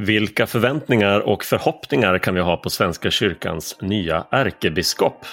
[0.00, 5.26] Vilka förväntningar och förhoppningar kan vi ha på Svenska kyrkans nya ärkebiskop?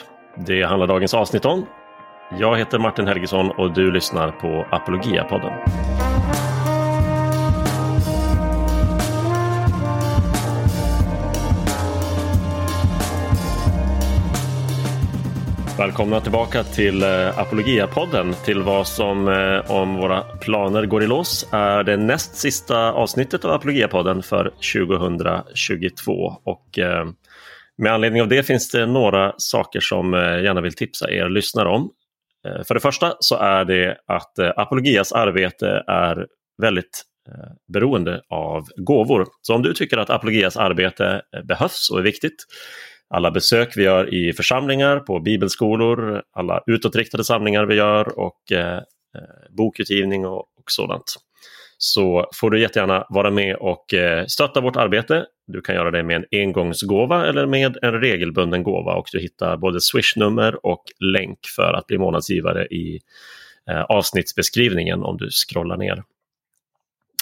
[0.48, 1.66] Det handlar dagens avsnitt om.
[2.40, 5.95] Jag heter Martin Helgesson och du lyssnar på Apologia-podden.
[15.78, 21.48] Välkomna tillbaka till eh, Apologia-podden, till vad som, eh, om våra planer går i lås,
[21.52, 24.54] är det näst sista avsnittet av Apologia-podden för
[24.84, 26.14] 2022.
[26.44, 27.06] Och eh,
[27.78, 31.70] med anledning av det finns det några saker som jag gärna vill tipsa er lyssnare
[31.70, 31.92] om.
[32.68, 36.28] För det första så är det att Apologias arbete är
[36.62, 37.04] väldigt
[37.74, 39.26] beroende av gåvor.
[39.42, 42.46] Så om du tycker att Apologias arbete behövs och är viktigt
[43.10, 48.78] alla besök vi gör i församlingar, på bibelskolor, alla utåtriktade samlingar vi gör och eh,
[48.78, 48.82] eh,
[49.50, 51.16] bokutgivning och, och sådant.
[51.78, 55.26] Så får du jättegärna vara med och eh, stötta vårt arbete.
[55.48, 59.58] Du kan göra det med en engångsgåva eller med en regelbunden gåva och du hittar
[59.58, 63.00] både swishnummer och länk för att bli månadsgivare i
[63.70, 66.04] eh, avsnittsbeskrivningen om du scrollar ner.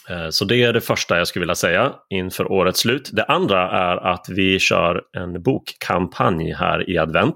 [0.09, 3.09] Eh, så det är det första jag skulle vilja säga inför årets slut.
[3.13, 7.35] Det andra är att vi kör en bokkampanj här i advent.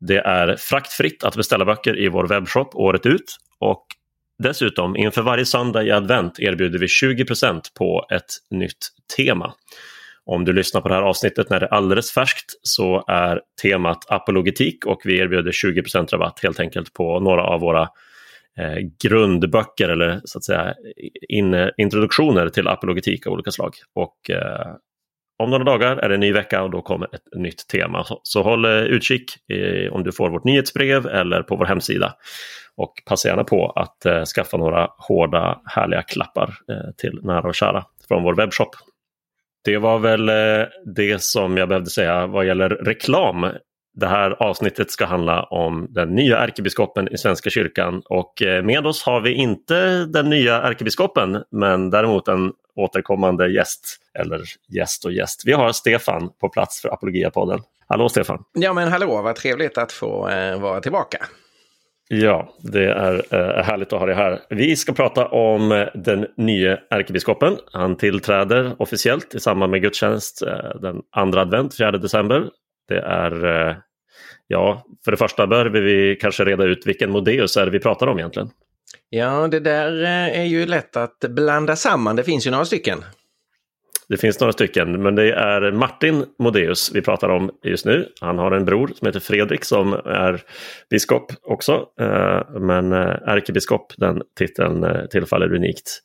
[0.00, 3.86] Det är fraktfritt att beställa böcker i vår webbshop året ut och
[4.42, 9.54] dessutom inför varje söndag i advent erbjuder vi 20% på ett nytt tema.
[10.26, 14.10] Om du lyssnar på det här avsnittet när det är alldeles färskt så är temat
[14.10, 17.88] apologetik och vi erbjuder 20% rabatt helt enkelt på några av våra
[18.58, 20.74] eh, grundböcker eller så att säga
[21.28, 23.74] in, introduktioner till apologetik av olika slag.
[23.94, 24.76] Och eh,
[25.38, 28.04] om några dagar är det en ny vecka och då kommer ett nytt tema.
[28.04, 32.14] Så, så håll eh, utkik eh, om du får vårt nyhetsbrev eller på vår hemsida.
[32.76, 37.54] Och passa gärna på att eh, skaffa några hårda härliga klappar eh, till nära och
[37.54, 38.70] kära från vår webbshop.
[39.64, 43.46] Det var väl eh, det som jag behövde säga vad gäller reklam
[43.94, 48.86] det här avsnittet ska handla om den nya ärkebiskopen i Svenska kyrkan och eh, med
[48.86, 55.12] oss har vi inte den nya ärkebiskopen men däremot en återkommande gäst, eller gäst och
[55.12, 55.42] gäst.
[55.46, 57.60] Vi har Stefan på plats för Apologia-podden.
[57.86, 58.44] Hallå Stefan!
[58.52, 61.18] Ja men hallå, vad trevligt att få eh, vara tillbaka.
[62.08, 64.40] Ja, det är eh, härligt att ha dig här.
[64.50, 67.56] Vi ska prata om eh, den nya ärkebiskopen.
[67.72, 72.50] Han tillträder officiellt i samband med gudstjänst eh, den andra advent, 4 december.
[72.88, 73.76] Det är, eh,
[74.46, 78.18] ja, för det första bör vi kanske reda ut vilken Modeus är vi pratar om
[78.18, 78.50] egentligen.
[79.10, 82.16] Ja, det där eh, är ju lätt att blanda samman.
[82.16, 83.04] Det finns ju några stycken.
[84.08, 88.08] Det finns några stycken, men det är Martin Modeus vi pratar om just nu.
[88.20, 90.42] Han har en bror som heter Fredrik som är
[90.90, 91.86] biskop också.
[92.00, 96.02] Eh, men ärkebiskop, den titeln tillfaller unikt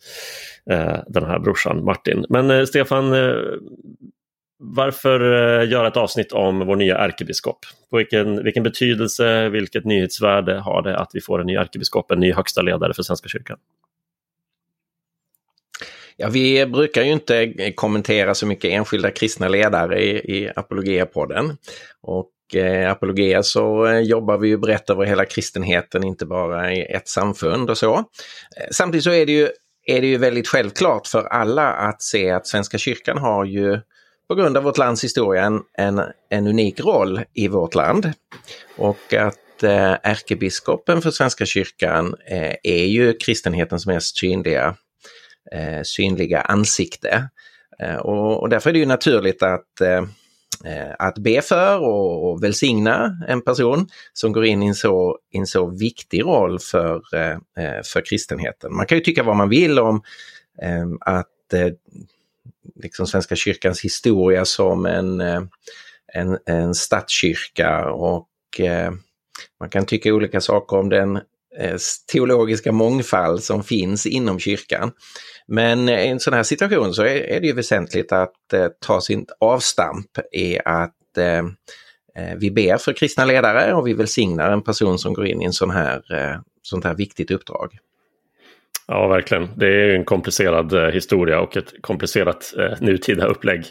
[1.08, 2.26] den här brorsan Martin.
[2.30, 3.14] Men Stefan,
[4.60, 5.20] varför
[5.62, 7.60] eh, göra ett avsnitt om vår nya ärkebiskop?
[7.92, 12.34] Vilken, vilken betydelse, vilket nyhetsvärde har det att vi får en ny ärkebiskop, en ny
[12.34, 13.58] högsta ledare för Svenska kyrkan?
[16.22, 21.58] Ja, vi brukar ju inte kommentera så mycket enskilda kristna ledare i, i Apologia-podden.
[22.02, 26.82] Och eh, Apologia så eh, jobbar vi ju brett över hela kristenheten, inte bara i
[26.82, 27.96] ett samfund och så.
[27.96, 28.04] Eh,
[28.72, 29.50] samtidigt så är det ju,
[29.86, 33.80] är det ju väldigt självklart för alla att se att Svenska kyrkan har ju
[34.30, 38.14] på grund av vårt lands historia en, en, en unik roll i vårt land.
[38.78, 44.76] Och att eh, ärkebiskopen för Svenska kyrkan eh, är ju kristenhetens mest synliga,
[45.52, 47.30] eh, synliga ansikte.
[47.80, 50.04] Eh, och, och, därför är det ju naturligt att eh,
[50.66, 55.18] eh att be för och, och välsigna en person som går in i en så,
[55.32, 58.76] en så viktig roll för, eh, eh, för kristenheten.
[58.76, 60.02] Man kan ju tycka vad man vill om
[61.02, 61.54] att
[62.76, 65.42] liksom Svenska kyrkans historia som en, eh,
[66.14, 68.92] en, en statskyrka och eh,
[69.60, 71.16] man kan tycka olika saker om den
[71.60, 71.78] eh,
[72.12, 74.92] teologiska mångfald som finns inom kyrkan.
[75.48, 78.36] Men i en sån här situation så är, det ju väsentligt att
[78.80, 80.96] ta sin avstamp i att
[82.38, 85.54] vi ber för kristna ledare och vi välsignar en person som går in i en
[85.54, 86.02] sån här,
[86.62, 87.78] sånt här viktigt uppdrag.
[88.92, 89.48] Ja, verkligen.
[89.56, 93.66] Det är en komplicerad eh, historia och ett komplicerat eh, nutida upplägg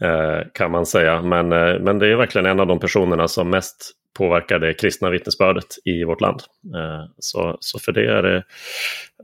[0.00, 1.22] eh, kan man säga.
[1.22, 5.10] Men, eh, men det är verkligen en av de personerna som mest påverkar det kristna
[5.10, 6.40] vittnesbördet i vårt land.
[6.74, 8.44] Eh, så, så för det är det,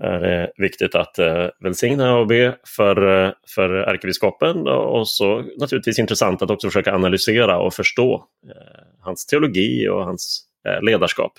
[0.00, 5.98] är det viktigt att eh, välsigna och be för, eh, för ärkebiskopen och så naturligtvis
[5.98, 11.32] intressant att också försöka analysera och förstå eh, hans teologi och hans eh, ledarskap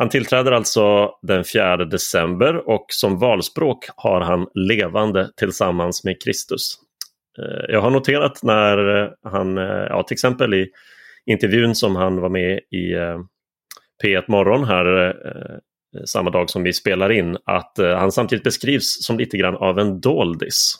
[0.00, 6.74] han tillträder alltså den 4 december och som valspråk har han levande tillsammans med Kristus.
[7.38, 10.68] Eh, jag har noterat när eh, han, eh, ja, till exempel i
[11.26, 12.94] intervjun som han var med i
[14.04, 15.16] P1 Morgon här
[16.04, 20.00] samma dag som vi spelar in, att han samtidigt beskrivs som lite grann av en
[20.00, 20.74] doldis.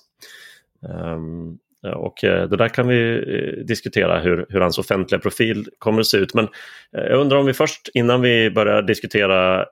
[0.89, 5.69] Ehm, Eh, och eh, det där kan vi eh, diskutera hur, hur hans offentliga profil
[5.79, 6.35] kommer att se ut.
[6.35, 6.49] Men
[6.91, 9.67] jag undrar om vi först innan vi börjar diskutera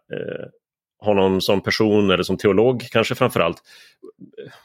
[1.01, 3.63] honom som person eller som teolog kanske framförallt.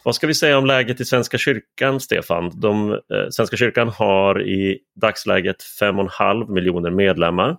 [0.04, 2.60] Vad ska vi säga om läget i Svenska kyrkan, Stefan?
[2.60, 7.58] De, eh, Svenska kyrkan har i dagsläget 5,5 miljoner medlemmar.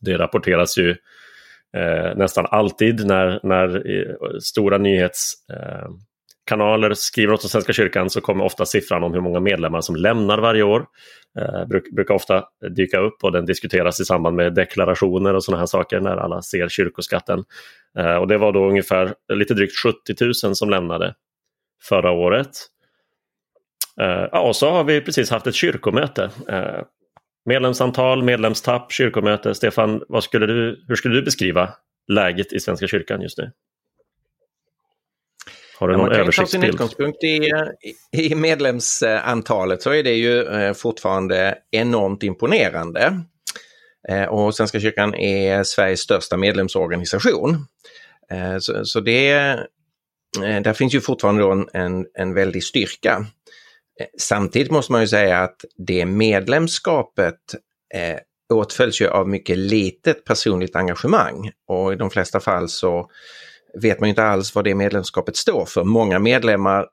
[0.00, 0.90] Det rapporteras ju
[1.76, 5.34] eh, nästan alltid när, när eh, stora nyhets
[6.48, 9.96] kanaler skriver något om Svenska kyrkan så kommer ofta siffran om hur många medlemmar som
[9.96, 10.86] lämnar varje år
[11.38, 12.44] eh, bruk, brukar ofta
[12.76, 16.42] dyka upp och den diskuteras i samband med deklarationer och sådana här saker när alla
[16.42, 17.44] ser kyrkoskatten.
[17.98, 21.14] Eh, och det var då ungefär lite drygt 70 000 som lämnade
[21.88, 22.50] förra året.
[24.00, 26.30] Eh, ja, och så har vi precis haft ett kyrkomöte.
[26.48, 26.82] Eh,
[27.44, 29.54] medlemsantal, medlemstapp, kyrkomöte.
[29.54, 31.70] Stefan, vad skulle du, hur skulle du beskriva
[32.12, 33.50] läget i Svenska kyrkan just nu?
[35.78, 37.50] Har du någon ja, man kan ta sin utgångspunkt i,
[38.12, 43.20] i medlemsantalet så är det ju eh, fortfarande enormt imponerande.
[44.08, 47.66] Eh, och Svenska kyrkan är Sveriges största medlemsorganisation.
[48.30, 49.32] Eh, så, så det,
[50.40, 53.26] där finns ju fortfarande en, en, en väldig styrka.
[54.18, 57.38] Samtidigt måste man ju säga att det medlemskapet
[57.94, 58.18] eh,
[58.54, 63.10] åtföljs ju av mycket litet personligt engagemang och i de flesta fall så
[63.80, 65.84] vet man inte alls vad det medlemskapet står för.
[65.84, 66.86] Många medlemmar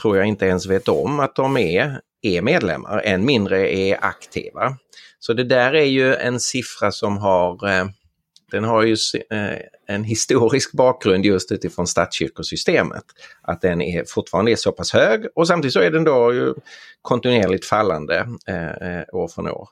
[0.00, 4.76] tror jag inte ens vet om att de är, är medlemmar, än mindre är aktiva.
[5.18, 7.84] Så det där är ju en siffra som har eh,
[8.52, 8.96] den har ju
[9.30, 13.04] eh, en historisk bakgrund just utifrån statskyrkosystemet.
[13.42, 16.54] Att den är, fortfarande är så pass hög och samtidigt så är den då ju
[17.02, 19.68] kontinuerligt fallande eh, eh år från år.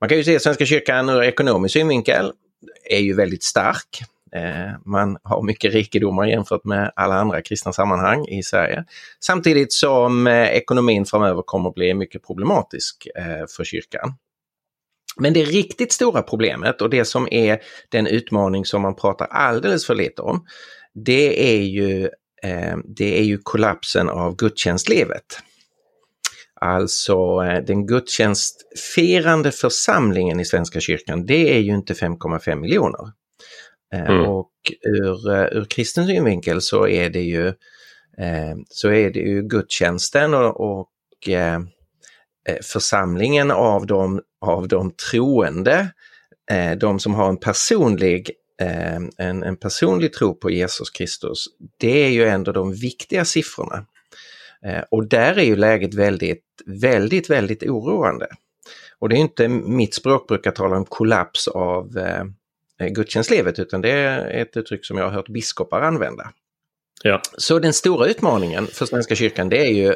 [0.00, 2.32] Man kan ju se Svenska kyrkan ur ekonomisk synvinkel
[2.90, 4.02] är ju väldigt stark.
[4.34, 8.84] Eh, man har mycket rikedomar jämfört med alla andra kristna sammanhang i Sverige.
[9.20, 14.14] Samtidigt som eh, ekonomin framöver kommer att bli mycket problematisk eh, för kyrkan.
[15.16, 19.86] Men det riktigt stora problemet och det som är den utmaning som man pratar alldeles
[19.86, 20.46] för lite om,
[20.94, 22.04] det är ju,
[22.42, 25.24] eh, det är ju kollapsen av gudstjänstlivet.
[26.60, 33.12] Alltså eh, den gudstjänstfirande församlingen i Svenska kyrkan, det är ju inte 5,5 miljoner.
[33.92, 34.28] Eh, mm.
[34.28, 34.50] Och
[34.82, 37.46] ur, eh, ur kristen synvinkel så är det ju,
[38.18, 40.90] eh, så är det ju gudstjänsten och, och
[42.62, 45.88] församlingen av de, av de troende,
[46.78, 48.30] de som har en personlig,
[49.18, 51.44] en, en personlig tro på Jesus Kristus,
[51.78, 53.86] det är ju ändå de viktiga siffrorna.
[54.90, 58.26] Och där är ju läget väldigt, väldigt, väldigt oroande.
[58.98, 61.98] Och det är inte mitt språkbruk att tala om kollaps av,
[62.78, 66.30] gudstjänstlivet utan det är ett uttryck som jag har hört biskopar använda.
[67.02, 67.20] Ja.
[67.36, 69.88] Så den stora utmaningen för Svenska kyrkan det är ju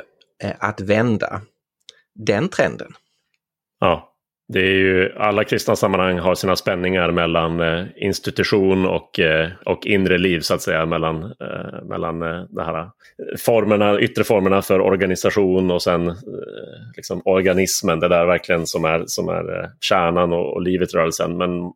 [0.42, 1.40] eh, att vända
[2.14, 2.92] den trenden.
[3.80, 4.14] Ja,
[4.52, 9.20] det är ju alla kristna sammanhang har sina spänningar mellan eh, institution och,
[9.64, 10.86] och inre liv så att säga.
[10.86, 11.34] Mellan,
[11.84, 12.90] mellan de här
[13.38, 16.14] formerna, yttre formerna för organisation och sen
[16.96, 18.00] liksom organismen.
[18.00, 21.36] Det där verkligen som är, som är kärnan och, och livet i rörelsen.
[21.36, 21.72] Men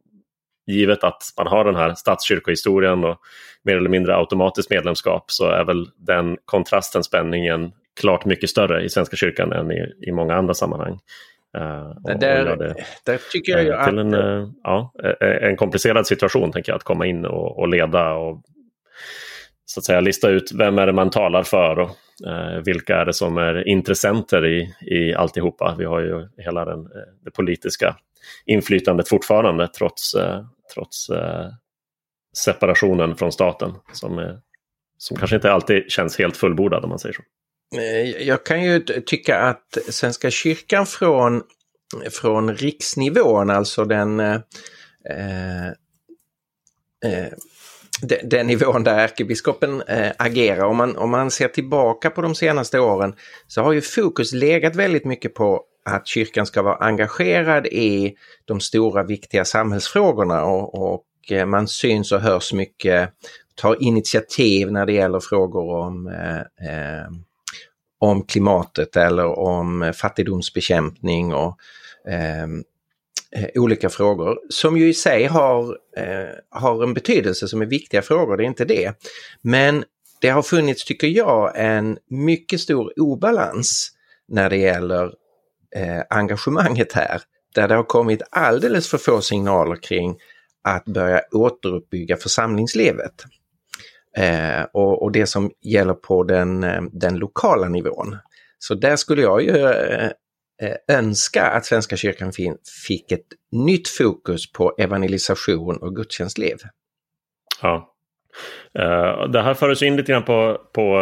[0.66, 3.18] givet att man har den här statskyrkohistorien och
[3.64, 8.88] mer eller mindre automatiskt medlemskap så är väl den kontrasten, spänningen klart mycket större i
[8.88, 10.98] Svenska kyrkan än i, i många andra sammanhang.
[11.58, 13.88] Uh, där, det, där tycker jag ju till att...
[13.88, 18.42] En, uh, ja, en komplicerad situation tänker jag att komma in och, och, leda och
[19.66, 21.90] så att säga lista ut vem är det man talar för och
[22.26, 25.74] uh, vilka är det som är intressenter i, i alltihopa.
[25.78, 26.88] Vi har ju hela den,
[27.24, 27.96] det politiska
[28.46, 30.40] inflytandet fortfarande trots, eh,
[30.74, 31.46] trots eh,
[32.44, 34.38] separationen från staten som,
[34.98, 37.22] som kanske inte alltid känns helt fullbordad om man säger så.
[37.76, 41.42] Eh, jag kan ju tycka att Svenska kyrkan från,
[42.10, 45.66] från riksnivån, alltså den eh,
[47.04, 47.28] eh,
[48.02, 50.64] den, den nivån där ärkebiskopen eh, agerar.
[50.64, 53.14] Om man, om man ser tillbaka på de senaste åren
[53.46, 58.60] så har ju fokus legat väldigt mycket på att kyrkan ska vara engagerad i de
[58.60, 63.10] stora viktiga samhällsfrågorna och, och eh, man syns och hörs mycket,
[63.54, 67.06] tar initiativ när det gäller frågor om, eh, eh
[67.98, 71.58] om klimatet eller om fattigdomsbekämpning och,
[72.08, 72.42] eh,
[73.36, 78.02] eh, olika frågor som ju i sig har, eh, har en betydelse som är viktiga
[78.02, 78.92] frågor, det är inte det.
[79.42, 79.84] Men
[80.20, 83.92] det har funnits, tycker jag, en mycket stor obalans
[84.28, 85.12] när det gäller
[85.76, 87.22] eh, engagemanget här.
[87.54, 90.16] Där det har kommit alldeles för få signaler kring
[90.64, 93.24] att börja återuppbygga församlingslivet.
[94.16, 98.16] Eh, och, och, det som gäller på den, eh, den lokala nivån.
[98.58, 100.06] Så där skulle jag ju eh,
[100.62, 102.32] eh önska att Svenska kyrkan
[102.86, 106.56] fick ett nytt fokus på evangelisation och gudstjänstliv.
[107.62, 107.94] Ja.
[108.78, 110.98] Eh, det här för oss in lite grann på, på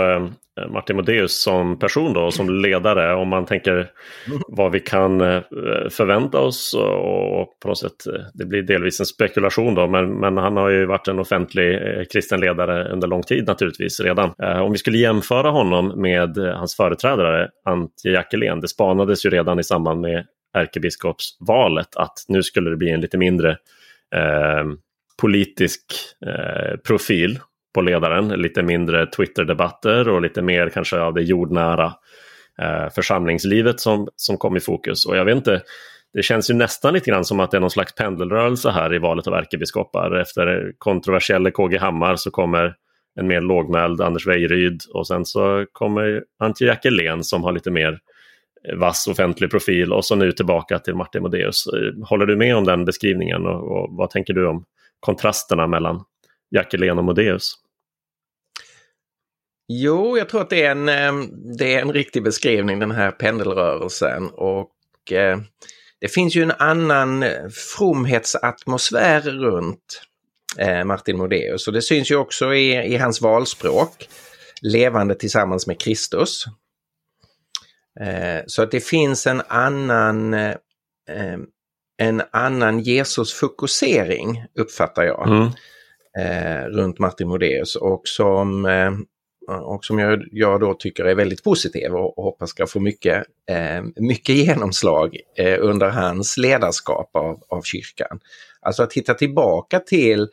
[0.60, 3.14] Eh, Martin Modéus som person då, som ledare.
[3.14, 3.90] Om man tänker
[4.48, 5.40] vad vi kan eh,
[5.90, 10.36] förvänta oss och, på något sätt, eh, det blir delvis en spekulation då, men, men
[10.36, 11.80] han har ju varit en offentlig
[12.12, 14.34] kristen ledare under lång tid naturligtvis redan.
[14.38, 19.64] om vi skulle jämföra honom med hans företrädare Antje Jackelén, det spanades ju redan i
[19.64, 23.56] samband med ärkebiskopsvalet att nu skulle det bli en lite mindre
[25.20, 25.82] politisk
[26.26, 27.38] eh, profil
[27.74, 28.28] på ledaren.
[28.28, 31.92] Lite mindre Twitter-debatter och lite mer kanske av det jordnära
[32.58, 35.06] eh, församlingslivet som, som kom i fokus.
[35.06, 35.62] Och jag vet inte,
[36.12, 38.98] det känns ju nästan lite grann som att det är någon slags pendelrörelse här i
[38.98, 40.20] valet av ärkebiskopar.
[40.20, 42.74] Efter kontroversiella KG Hammar så kommer
[43.20, 47.98] en mer lågmäld Anders Wejryd och sen så kommer Antje Jackelén som har lite mer
[48.76, 51.64] vass offentlig profil och så nu tillbaka till Martin Modéus.
[52.04, 54.64] Håller du med om den beskrivningen och, och vad tänker du om
[55.00, 56.04] kontrasterna mellan
[56.50, 57.54] Jackelén och Modéus?
[59.72, 61.12] Jo, jag tror att det är en, eh,
[61.58, 65.38] det är en riktig beskrivning den här pendelrörelsen och eh,
[66.00, 70.02] det finns ju en annan fromhetsatmosfär runt
[70.58, 74.08] eh, Martin Modéus och det syns ju också i, i hans valspråk.
[74.62, 76.44] Levande tillsammans med Kristus.
[78.46, 80.34] Så att det finns en annan
[81.98, 85.50] en annan Jesus-fokusering uppfattar jag mm
[86.18, 88.92] eh, runt Martin Modéus och som, eh,
[89.56, 93.24] och som jag, jag då tycker är väldigt positiv och, och hoppas ska få mycket,
[93.50, 98.20] eh, mycket genomslag eh, under hans ledarskap av, av kyrkan.
[98.60, 100.28] Alltså att hitta tillbaka till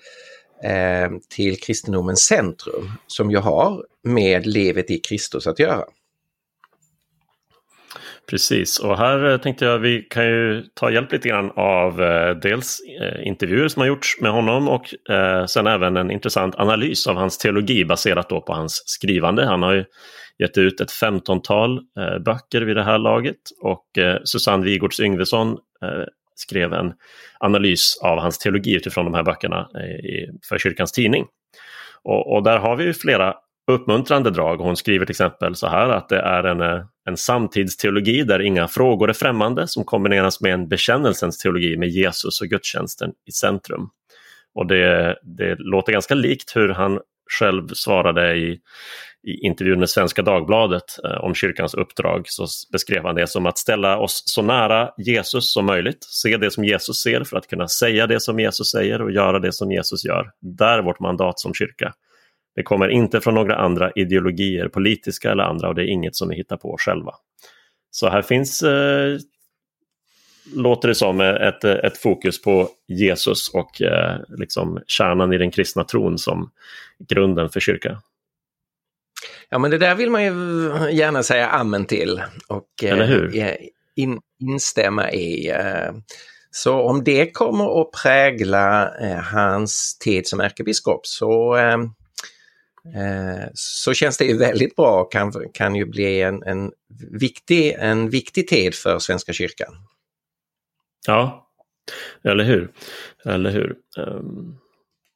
[0.64, 5.86] eh, till kristendomens centrum som ju har med livet i Kristus att göra.
[8.30, 12.36] Precis, och här eh, tänkte jag vi kan ju ta hjälp lite grann av eh,
[12.36, 17.08] dels eh, intervjuer som har gjorts med honom och eh, sen även en intressant analys
[17.08, 19.46] av hans teologi baserat då på hans skrivande.
[19.46, 19.86] Han har ju
[20.40, 25.52] gett ut ett femtontal eh, böcker vid det här laget och eh, Susanne Wigårds Yngvesson
[25.82, 26.04] eh,
[26.36, 26.94] skrev en
[27.40, 31.26] analys av hans teologi utifrån de här böckerna eh, för kyrkans tidning.
[32.04, 33.36] Och, och där har vi flera
[33.72, 34.58] uppmuntrande drag.
[34.58, 38.68] Hon skriver till exempel så här att det är en, eh, en samtidsteologi där inga
[38.68, 43.90] frågor är främmande som kombineras med en bekännelsens teologi med Jesus och gudstjänsten i centrum.
[44.56, 47.00] Och det, det låter ganska likt hur han
[47.40, 48.60] själv svarade i,
[49.28, 53.58] i intervjun med Svenska Dagbladet eh, om kyrkans uppdrag så beskrev han det som att
[53.58, 57.68] ställa oss så nära Jesus som möjligt, se det som Jesus ser för att kunna
[57.68, 60.32] säga det som Jesus säger och göra det som Jesus gör.
[60.42, 61.94] Där är vårt mandat som kyrka.
[62.58, 66.30] Det kommer inte från några andra ideologier, politiska eller andra, och det är inget som
[66.30, 67.14] vi hittar på själva.
[67.92, 69.18] Så här finns, eh,
[70.56, 75.84] låter det som, ett, ett fokus på Jesus och eh, liksom kärnan i den kristna
[75.84, 76.52] tron som
[77.10, 77.98] grunden för kyrkan.
[79.50, 80.32] Ja men det där vill man ju
[80.92, 83.56] gärna säga amen till och eh,
[83.96, 85.50] in, instämma i.
[85.50, 85.92] Eh,
[86.52, 91.58] så om det kommer att prägla eh, hans tid som ärkebiskop så
[92.96, 96.72] eh, så känns det ju väldigt bra och kan, kan ju bli en, en,
[97.12, 99.76] viktig, en viktig tid för Svenska kyrkan.
[101.08, 101.50] Ja,
[102.24, 102.72] eller hur.
[103.26, 103.76] Eller hur.
[103.98, 104.60] Um,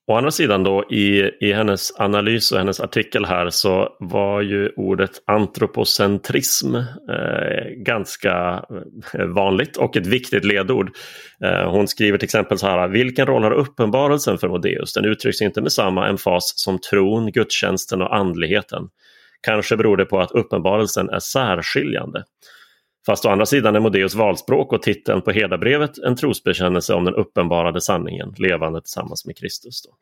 [0.07, 4.69] Å andra sidan då i, i hennes analys och hennes artikel här så var ju
[4.75, 6.83] ordet antropocentrism eh,
[7.75, 8.65] ganska
[9.13, 10.91] eh, vanligt och ett viktigt ledord.
[11.43, 14.93] Eh, hon skriver till exempel så här, vilken roll har uppenbarelsen för Modéus?
[14.93, 18.83] Den uttrycks inte med samma emfas som tron, gudstjänsten och andligheten.
[19.41, 22.23] Kanske beror det på att uppenbarelsen är särskiljande.
[23.05, 27.15] Fast å andra sidan är Modéus valspråk och titeln på herdabrevet en trosbekännelse om den
[27.15, 29.81] uppenbarade sanningen, levande tillsammans med Kristus.
[29.81, 29.95] Då.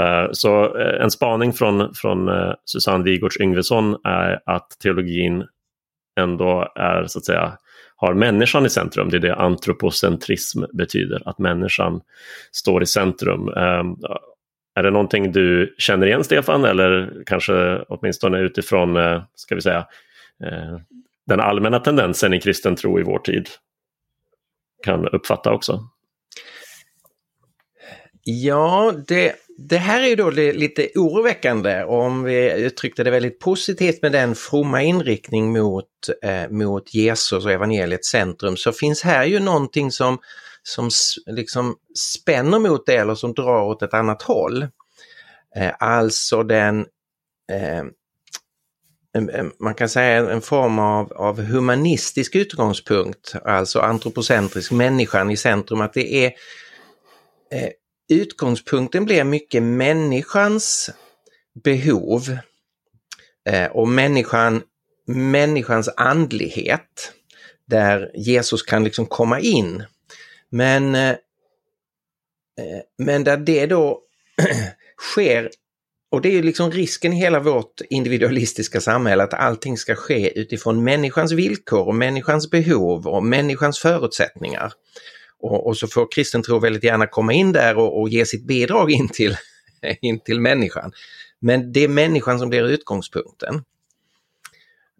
[0.00, 5.44] Eh, så eh, en spaning från, från eh, Susanne Wigårds Yngvesson är att teologin
[6.20, 7.52] ändå är, så att säga,
[7.96, 9.08] har människan i centrum.
[9.08, 12.00] Det är det antropocentrism betyder, att människan
[12.52, 13.48] står i centrum.
[13.48, 13.96] Ehm,
[14.74, 19.86] är det någonting du känner igen Stefan eller kanske åtminstone utifrån, ska vi säga,
[21.26, 23.48] den allmänna tendensen i kristen tro i vår tid
[24.82, 25.88] kan uppfatta också.
[28.24, 34.02] Ja, det, det här är ju då lite oroväckande om vi uttryckte det väldigt positivt
[34.02, 35.88] med den fromma inriktning mot,
[36.22, 40.18] eh, mot Jesus och evangeliets centrum så finns här ju någonting som,
[40.62, 40.90] som
[41.26, 44.62] liksom spänner mot det eller som drar åt ett annat håll.
[45.56, 46.78] Eh, alltså den
[47.52, 47.84] eh,
[49.58, 55.92] man kan säga en form av, av humanistisk utgångspunkt, alltså antropocentrisk, människan i centrum, att
[55.92, 56.32] det är
[57.52, 57.70] eh,
[58.08, 60.90] utgångspunkten blir mycket människans
[61.64, 62.38] behov
[63.48, 64.62] eh, och människan,
[65.06, 67.12] människans andlighet
[67.66, 69.84] där Jesus kan liksom komma in.
[70.50, 74.02] Men, eh, eh men där det då
[75.00, 75.50] sker
[76.12, 80.40] och det är ju liksom risken i hela vårt individualistiska samhälle att allting ska ske
[80.40, 84.72] utifrån människans villkor och människans behov och människans förutsättningar.
[85.40, 88.46] Och, och så får kristen tro väldigt gärna komma in där och, och ge sitt
[88.46, 89.36] bidrag in till,
[90.00, 90.92] in till människan.
[91.40, 93.54] Men det är människan som blir utgångspunkten.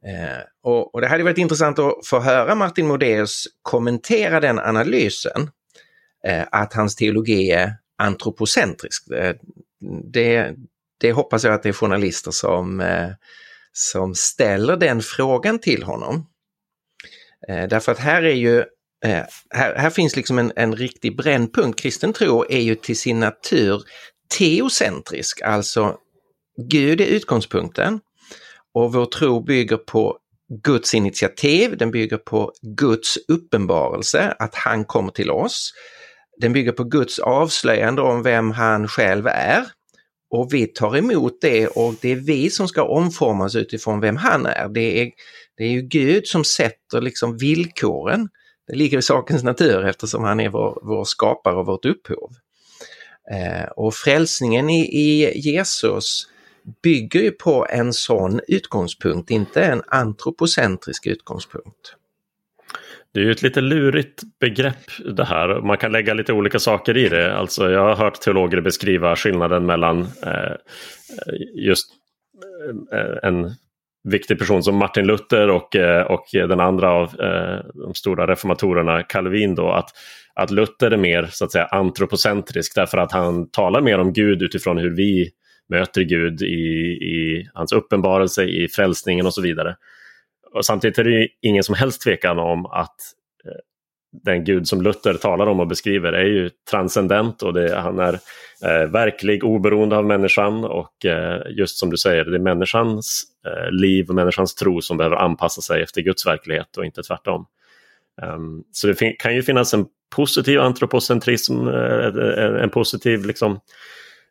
[0.06, 5.50] Eh, och, och, det hade varit intressant att få höra Martin Modéus kommentera den analysen.
[6.26, 9.10] Eh, att hans teologi är antropocentrisk.
[9.10, 9.34] Eh,
[10.04, 10.54] det,
[11.02, 13.08] det, hoppas jag att det är journalister som, eh,
[13.72, 16.26] som ställer den frågan till honom.
[17.48, 18.58] Eh, därför att här är ju
[19.04, 21.80] eh, här, här finns liksom en, en riktig brännpunkt.
[21.80, 23.82] Kristen tro är ju till sin natur
[24.38, 25.96] teocentrisk, alltså
[26.70, 28.00] Gud är utgångspunkten
[28.74, 30.18] och vår tro bygger på
[30.64, 35.72] Guds initiativ, den bygger på Guds uppenbarelse, att han kommer till oss.
[36.40, 39.66] Den bygger på Guds avslöjande om vem han själv är,
[40.32, 44.46] och vi tar emot det och det är vi som ska omformas utifrån vem han
[44.46, 44.68] är.
[44.68, 45.10] Det är,
[45.56, 48.28] det är ju Gud som sätter liksom villkoren.
[48.66, 52.32] Det ligger i sakens natur eftersom han är vår, vår skapare och vårt upphov.
[53.32, 56.26] Eh, och frälsningen i, i Jesus
[56.82, 61.96] bygger ju på en sån utgångspunkt, inte en antropocentrisk utgångspunkt.
[63.14, 65.60] Det är ju ett lite lurigt begrepp det här.
[65.60, 67.36] Man kan lägga lite olika saker i det.
[67.36, 70.56] Alltså jag har hört teologer beskriva skillnaden mellan eh,
[71.54, 71.86] just
[72.92, 73.50] eh, en
[74.04, 79.02] viktig person som Martin Luther och, eh, och den andra av eh, de stora reformatorerna,
[79.02, 79.54] Calvin.
[79.54, 79.90] Då, att,
[80.34, 84.42] att Luther är mer så att säga antropocentrisk därför att han talar mer om Gud
[84.42, 85.30] utifrån hur vi
[85.68, 86.54] möter Gud i,
[86.92, 89.76] i hans uppenbarelse, i frälsningen och så vidare.
[90.54, 92.96] Och samtidigt är det ingen som helst tvekan om att
[93.44, 93.60] eh,
[94.24, 98.12] den Gud som Luther talar om och beskriver är ju transcendent och det, han är
[98.64, 103.70] eh, verklig, oberoende av människan och eh, just som du säger, det är människans eh,
[103.70, 107.46] liv och människans tro som behöver anpassa sig efter Guds verklighet och inte tvärtom.
[108.22, 113.60] Um, så det kan ju finnas en positiv antropocentrism, eh, en positiv liksom,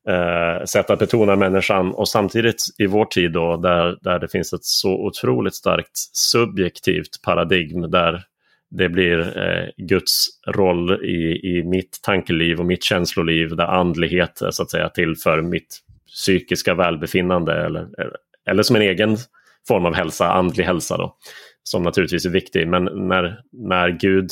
[0.09, 4.53] eh, sätt att betona människan och samtidigt i vår tid då där, där det finns
[4.53, 8.23] ett så otroligt starkt subjektivt paradigm där
[8.71, 14.49] det blir eh, Guds roll i, i mitt tankeliv och mitt känsloliv där andlighet eh,
[14.49, 17.87] så att säga till för mitt psykiska välbefinnande eller,
[18.49, 19.17] eller som en egen
[19.67, 21.15] form av hälsa, andlig hälsa då,
[21.63, 22.67] som naturligtvis är viktig.
[22.67, 24.29] Men när, när Gud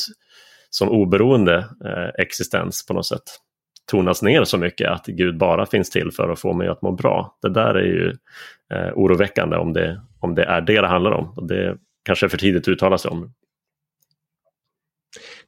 [0.70, 3.22] som oberoende eh, existens på något sätt
[3.90, 6.92] tonas ner så mycket att Gud bara finns till för att få mig att må
[6.92, 7.38] bra.
[7.42, 8.16] Det där är ju
[8.74, 11.32] eh, oroväckande om det, om det är det det handlar om.
[11.36, 13.32] Och det kanske är för tidigt att uttala sig om.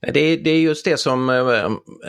[0.01, 1.37] Det, det är just det som eh,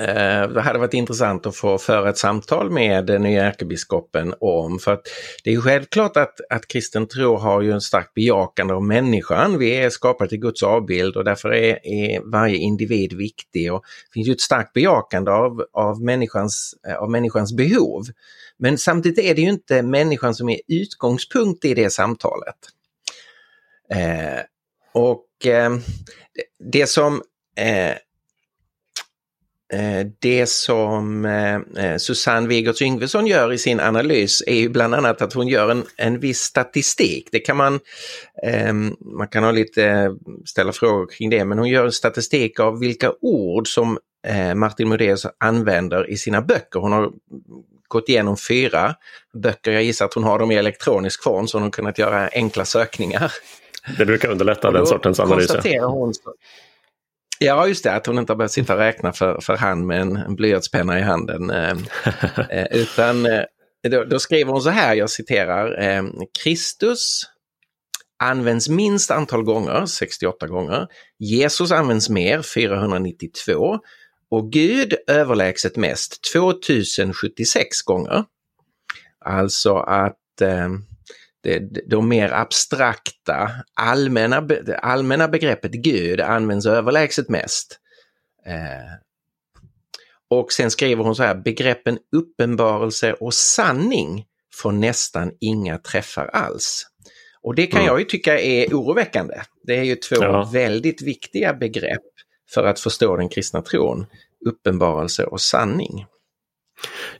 [0.06, 4.80] eh, det hade varit intressant att få föra ett samtal med den nya ärkebiskopen om.
[4.80, 5.02] För att
[5.44, 9.58] det är självklart att, att kristen tro har ju en starkt bejakande av människan.
[9.58, 13.74] Vi är skapade till Guds avbild och därför är, är varje individ viktig.
[13.74, 18.04] Och det finns ju ett starkt bejakande av, av, människans, eh, av människans behov.
[18.58, 22.56] Men samtidigt är det ju inte människan som är utgångspunkt i det samtalet.
[23.94, 24.42] Eh,
[24.94, 25.78] och eh,
[26.72, 27.22] det som
[30.20, 35.34] det som eh, Susanne Wigertz Yngvesson gör i sin analys är ju bland annat att
[35.34, 37.30] hon gör en, en viss statistik.
[37.32, 37.80] Det kan man,
[38.44, 42.80] ehm, man kan ha lite, ställa frågor kring det, men hon gör en statistik av
[42.80, 43.98] vilka ord som
[44.56, 46.80] Martin Modéus använder i sina böcker.
[46.80, 47.12] Hon har
[47.88, 48.96] gått igenom fyra
[49.34, 49.72] böcker.
[49.72, 52.66] Jag gissar att hon har dem i elektronisk form så hon har kunnat göra enkla
[52.66, 53.32] sökningar.
[53.98, 55.80] Det brukar underlätta den sortens analyser.
[55.80, 56.14] Hon,
[57.44, 60.02] Ja, just det, att hon inte har behövt sitta och räkna för, för hand med
[60.02, 61.50] en, en blyertspenna i handen.
[61.50, 61.78] Eh,
[62.50, 63.44] eh, utan eh,
[63.90, 66.04] då, då, skriver hon så här, jag citerar, eh,
[66.44, 67.24] Kristus
[68.24, 70.88] används minst antal gånger, 68 gånger.
[71.20, 73.80] Jesus används mer, 492.
[74.30, 78.24] och Gud överlägset mest 2076 gånger.
[79.26, 80.70] Alltså att eh,
[81.44, 84.48] det, de mer abstrakta allmänna,
[84.82, 87.80] allmänna begreppet Gud används överlägset mest.
[88.46, 88.94] Eh,
[90.30, 94.26] och sen skriver hon så här, begreppen uppenbarelse och sanning
[94.56, 96.88] får nästan inga träffar alls.
[97.42, 97.88] Och det kan mm.
[97.88, 99.36] jag ju tycka är oroväckande.
[99.64, 100.50] Det är ju två ja.
[100.54, 102.02] väldigt viktiga begrepp
[102.54, 104.06] för att förstå den kristna tron.
[104.46, 106.06] Uppenbarelse och sanning.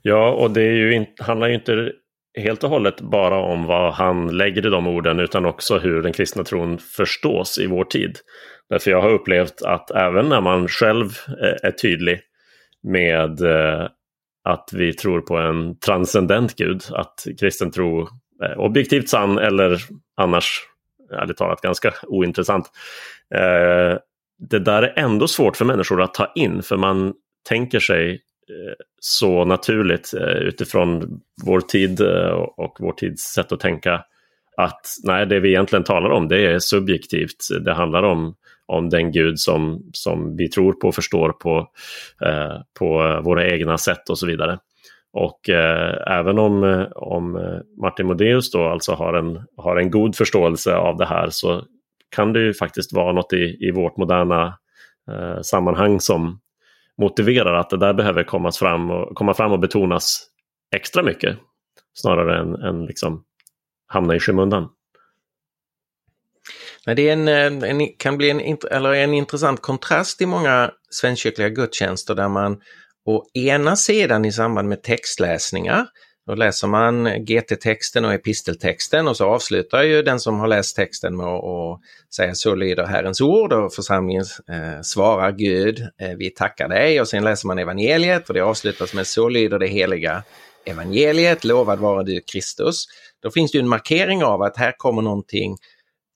[0.02, 1.92] Ja, och det är ju in, handlar ju inte
[2.36, 6.14] helt och hållet bara om vad han lägger i de orden utan också hur den
[6.14, 8.18] kristna tron förstås i vår tid.
[8.70, 12.20] Därför jag har upplevt att även när man själv eh, är tydlig
[12.84, 13.88] med eh,
[14.44, 18.08] att vi tror på en transcendent gud, att kristen tro
[18.44, 19.82] är objektivt sann eller
[20.18, 20.62] annars,
[21.12, 22.72] ärligt talat, ganska ointressant.
[23.36, 23.98] Eh,
[24.50, 27.14] det där är ändå svårt för människor att ta in för man
[27.50, 33.60] tänker sig Eh, så naturligt eh, utifrån vår tid eh, och vår tids sätt att
[33.60, 34.04] tänka
[34.58, 37.48] att nej, det vi egentligen talar om det är subjektivt.
[37.66, 41.68] Det handlar om, om den gud som, som vi tror på och förstår på,
[42.26, 44.60] eh, på våra egna sätt och så vidare.
[45.14, 50.76] Och eh, även om, om Martin Modéus då alltså har en, har en god förståelse
[50.76, 51.64] av det här så
[52.16, 54.58] kan det ju faktiskt vara något i, i vårt moderna
[55.12, 56.40] eh, sammanhang som,
[57.02, 60.28] motiverar att det där behöver komma fram och, komma fram och betonas
[60.76, 61.38] extra mycket.
[61.94, 63.24] Snarare än, än liksom
[63.88, 64.70] hamna i skymundan.
[66.86, 72.16] det är en, en, kan bli en, eller en intressant kontrast i många svenskkyrkliga gudstjänster
[72.16, 72.62] där man
[73.06, 75.88] å ena sidan i samband med textläsningar
[76.28, 81.18] då läser man GT-texten och episteltexten och så avslutar ju den som har läst texten
[81.18, 81.80] med att
[82.16, 87.02] säga så lyder Herrens ord och församlingen eh, svarar Gud, eh, vi tackar dig.
[87.02, 90.24] Och sen läser man evangeliet och det avslutas med så lyder det heliga
[90.66, 92.86] evangeliet, lovad vare du Kristus.
[93.24, 95.58] Då finns det en markering av att här kommer någonting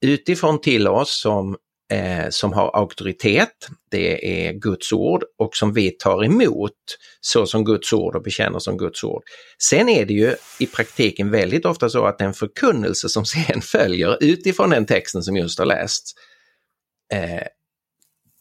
[0.05, 1.57] utifrån till oss som
[1.91, 6.73] eh, som har auktoritet, det är Guds ord och som vi tar emot
[7.21, 9.23] så som Guds ord och bekänner som Guds ord.
[9.61, 14.23] Sen är det ju i praktiken väldigt ofta så att den förkunnelse som sen följer
[14.23, 16.11] utifrån den texten som just har lästs
[17.13, 17.47] eh,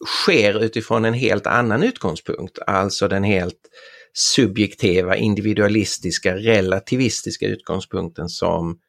[0.05, 3.69] sker utifrån en helt annan utgångspunkt, alltså den helt
[4.13, 8.79] subjektiva, individualistiska, relativistiska utgångspunkten som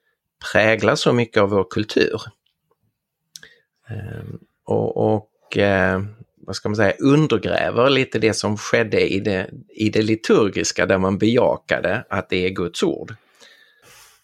[0.53, 2.21] präglar så mycket av vår kultur.
[3.91, 6.01] Ehm, och, och eh,
[6.47, 10.99] vad ska man säga, undergräver lite det som skedde i det, i det liturgiska där
[10.99, 13.15] man bejakade att det är Guds ord.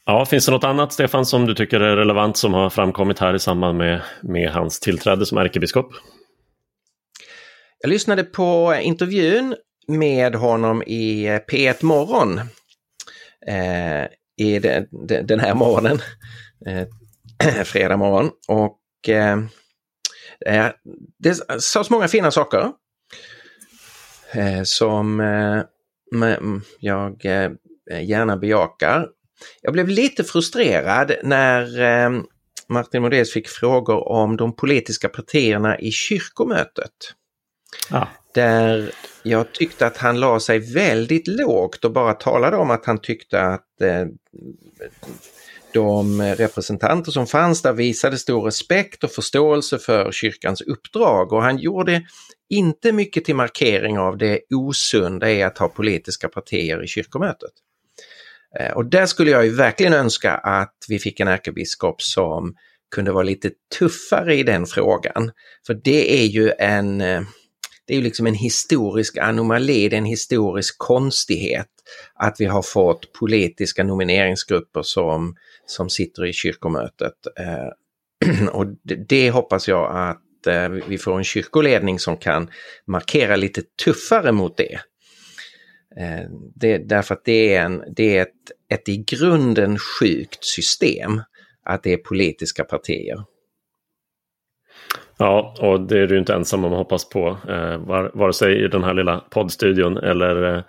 [0.06, 3.34] Ja, finns det något annat Stefan som du tycker är relevant som har framkommit här
[3.34, 5.92] i samband med, med hans tillträde som ärkebiskop?
[7.80, 9.56] Jag lyssnade på intervjun
[9.88, 12.38] med honom i P1 Morgon
[13.46, 14.04] eh,
[14.36, 15.98] i de, de, den här morgonen,
[16.66, 18.30] eh, fredag morgon.
[18.48, 19.36] Och Eh,
[21.18, 22.70] det sades många fina saker
[24.32, 25.62] eh, som eh,
[26.80, 27.24] jag
[28.02, 29.08] gärna bejakar.
[29.62, 31.66] Jag blev lite frustrerad när
[32.68, 36.90] Martin Modés fick frågor om de politiska partierna i kyrkomötet.
[37.90, 38.06] Ah.
[38.34, 38.90] Där
[39.22, 43.40] jag tyckte att han la sig väldigt lågt och bara talade om att han tyckte
[43.40, 43.68] att
[45.74, 51.58] de representanter som fanns där visade stor respekt och förståelse för kyrkans uppdrag och han
[51.58, 52.02] gjorde
[52.50, 57.52] inte mycket till markering av det osunda i att ha politiska partier i kyrkomötet.
[58.60, 62.54] Eh, och där skulle jag ju verkligen önska att vi fick en ärkebiskop som
[62.94, 65.30] kunde vara lite tuffare i den frågan.
[65.66, 67.22] För det är ju en, eh,
[67.86, 71.68] det är ju liksom en historisk anomali, det är en historisk konstighet
[72.14, 77.14] att vi har fått politiska nomineringsgrupper som som sitter i kyrkomötet.
[77.38, 78.66] Eh, och
[79.08, 82.50] det hoppas jag att eh, vi får en kyrkoledning som kan
[82.86, 84.78] markera lite tuffare mot det.
[86.00, 88.30] Eh, det därför att det är, en, det är ett,
[88.72, 91.22] ett i grunden sjukt system
[91.64, 93.24] att det är politiska partier.
[95.18, 97.76] Ja, och det är du inte ensam om att hoppas på, eh,
[98.14, 100.62] vare sig i den här lilla poddstudion eller eh,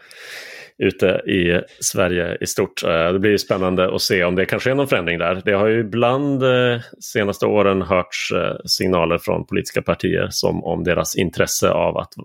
[0.77, 2.83] ute i Sverige i stort.
[2.83, 5.41] Eh, det blir spännande att se om det kan ske någon förändring där.
[5.45, 10.63] Det har ju ibland de eh, senaste åren hörts eh, signaler från politiska partier som
[10.63, 12.23] om deras intresse av att eh,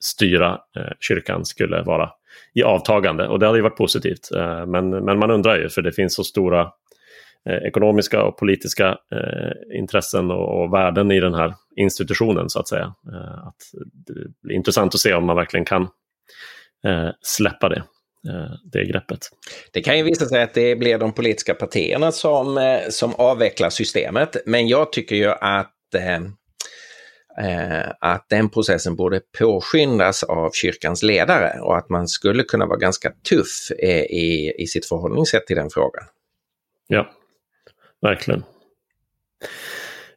[0.00, 2.10] styra eh, kyrkan skulle vara
[2.54, 4.30] i avtagande och det hade ju varit positivt.
[4.36, 6.70] Eh, men, men man undrar ju för det finns så stora
[7.46, 8.96] ekonomiska och politiska
[9.74, 12.94] intressen och, och värden i den här institutionen så att säga.
[13.46, 15.88] Att det blir intressant att se om man verkligen kan
[17.20, 17.82] släppa det.
[18.72, 19.18] Det greppet.
[19.72, 24.36] Det kan ju visa sig att det blir de politiska partierna som, som avvecklar systemet.
[24.46, 25.72] Men jag tycker ju att
[27.38, 32.78] eh, att den processen borde påskyndas av kyrkans ledare och att man skulle kunna vara
[32.78, 36.04] ganska tuff eh, i, i sitt förhållningssätt till den frågan.
[36.86, 37.10] Ja,
[38.02, 38.42] verkligen.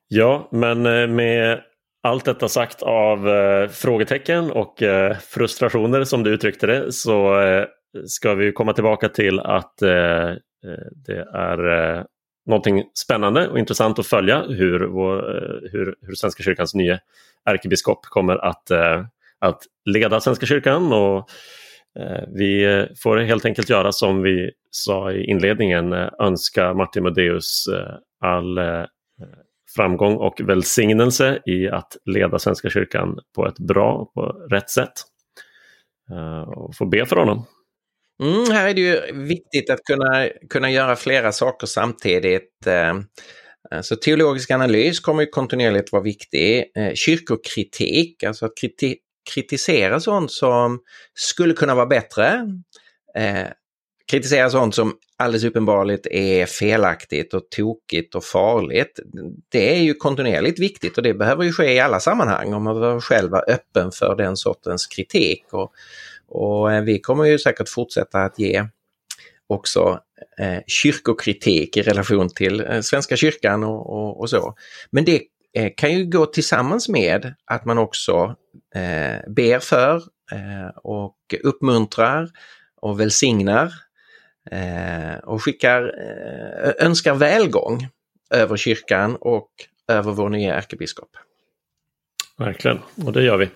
[0.07, 1.61] Ja, men eh, med
[2.03, 7.65] allt detta sagt av eh, frågetecken och eh, frustrationer som du uttryckte det så eh,
[8.07, 10.37] ska vi komma tillbaka till att eh, eh,
[11.05, 12.05] det är
[12.45, 15.21] någonting spännande och intressant att följa hur, vår,
[15.71, 16.99] hur, hur Svenska kyrkans nya
[17.45, 18.71] ärkebiskop kommer att,
[19.39, 20.93] att leda Svenska kyrkan.
[20.93, 21.29] Och,
[21.99, 27.03] Eh, vi eh, får helt enkelt göra som vi sa i inledningen, eh, önska Martin
[27.03, 27.65] Modéus
[28.25, 28.59] all
[29.75, 34.91] framgång och välsignelse i att leda Svenska kyrkan på ett bra och rätt sätt.
[36.55, 37.45] Och få be för honom.
[38.23, 42.67] Mm, här är det ju viktigt att kunna, kunna göra flera saker samtidigt.
[43.81, 46.65] Så teologisk analys kommer ju kontinuerligt vara viktig.
[46.95, 48.97] Kyrkokritik, alltså att kriti
[49.33, 50.79] kritisera sånt som
[51.13, 52.47] skulle kunna vara bättre.
[53.15, 53.47] Eh,
[54.11, 58.99] kritisera sånt som alldeles uppenbarligt är felaktigt och tokigt och farligt.
[59.49, 63.01] Det är ju kontinuerligt viktigt och det behöver ju ske i alla sammanhang om man
[63.01, 65.43] själv vara öppen för den sortens kritik.
[65.51, 65.73] Och
[66.29, 68.65] och eh, vi kommer ju säkert fortsätta att ge
[69.47, 69.99] också
[70.39, 74.55] eh, kyrkokritik i relation till eh, Svenska kyrkan och, och, och så.
[74.89, 75.21] Men det
[75.53, 78.35] eh, kan ju gå tillsammans med att man också
[78.75, 79.95] eh, ber för
[80.31, 82.29] eh, och uppmuntrar
[82.81, 83.73] och välsignar
[84.51, 87.87] eh, och skickar, eh, önskar välgång
[88.29, 89.49] över kyrkan och
[89.87, 91.09] över vår nya ärkebiskop.
[92.37, 93.49] Verkligen, och det gör vi.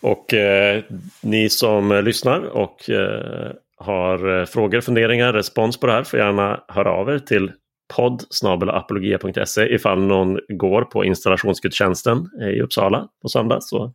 [0.00, 0.82] Och eh,
[1.20, 6.64] ni som lyssnar och eh, har eh, frågor, funderingar, respons på det här får gärna
[6.68, 7.52] höra av er till
[7.96, 8.22] podd
[8.68, 13.92] apologia.se ifall någon går på installationsgudstjänsten i Uppsala på söndag så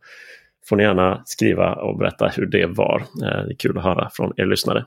[0.68, 3.00] får ni gärna skriva och berätta hur det var.
[3.00, 4.84] Eh, det är kul att höra från er lyssnare.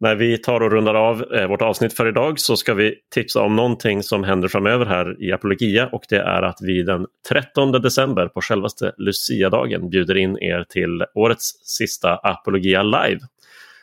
[0.00, 3.42] När vi tar och rundar av eh, vårt avsnitt för idag så ska vi tipsa
[3.42, 7.72] om någonting som händer framöver här i Apologia och det är att vi den 13
[7.72, 13.20] december på självaste Lucia-dagen bjuder in er till årets sista Apologia Live.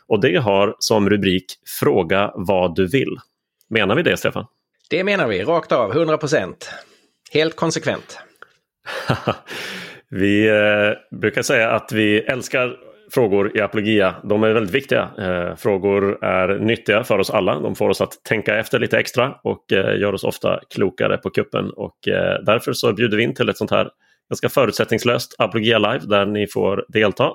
[0.08, 1.46] Och det har som rubrik
[1.80, 3.18] Fråga vad du vill.
[3.72, 4.46] Menar vi det, Stefan?
[4.90, 6.56] Det menar vi, rakt av, 100%
[7.32, 8.20] Helt konsekvent.
[10.10, 12.76] vi eh, brukar säga att vi älskar
[13.12, 14.16] frågor i apologia.
[14.24, 15.10] De är väldigt viktiga.
[15.18, 17.60] Eh, frågor är nyttiga för oss alla.
[17.60, 21.30] De får oss att tänka efter lite extra och eh, gör oss ofta klokare på
[21.30, 21.70] kuppen.
[21.70, 23.90] Och eh, därför så bjuder vi in till ett sånt här
[24.30, 27.32] ganska förutsättningslöst Apologia Live där ni får delta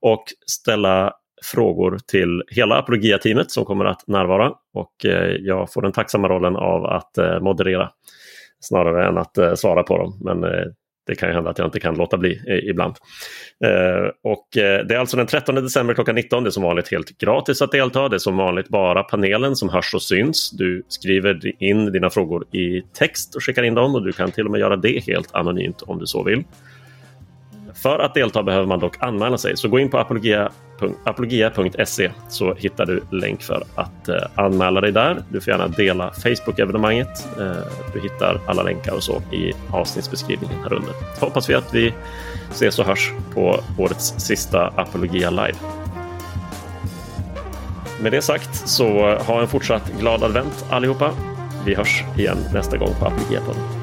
[0.00, 1.12] och ställa
[1.44, 4.52] frågor till hela Apologia-teamet som kommer att närvara.
[4.74, 7.90] Och eh, jag får den tacksamma rollen av att eh, moderera
[8.60, 10.18] snarare än att eh, svara på dem.
[10.24, 10.40] Men
[11.06, 12.94] det kan ju hända att jag inte kan låta bli ibland.
[14.24, 16.44] Och det är alltså den 13 december klockan 19.
[16.44, 18.08] Det är som vanligt helt gratis att delta.
[18.08, 20.50] Det är som vanligt bara panelen som hörs och syns.
[20.50, 24.44] Du skriver in dina frågor i text och skickar in dem och du kan till
[24.44, 26.44] och med göra det helt anonymt om du så vill.
[27.82, 29.98] För att delta behöver man dock anmäla sig, så gå in på
[31.04, 35.22] apologia.se så hittar du länk för att eh, anmäla dig där.
[35.28, 37.28] Du får gärna dela Facebook-evenemanget.
[37.38, 40.92] Eh, du hittar alla länkar och så i avsnittsbeskrivningen här under.
[41.18, 41.94] Så hoppas vi att vi
[42.50, 45.54] ses och hörs på årets sista Apologia Live.
[48.02, 51.12] Med det sagt så ha en fortsatt glad advent allihopa.
[51.66, 53.79] Vi hörs igen nästa gång på Apologia-podden.